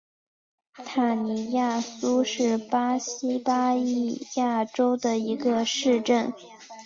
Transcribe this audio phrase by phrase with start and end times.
[0.83, 6.33] 塔尼亚苏是巴西巴伊亚州的一个市镇。